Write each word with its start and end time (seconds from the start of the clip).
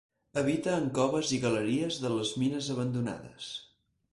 Habita 0.41 0.71
en 0.83 0.87
coves 0.99 1.33
i 1.37 1.39
galeries 1.43 1.99
de 2.07 2.11
les 2.15 2.33
mines 2.45 2.71
abandonades. 2.77 3.53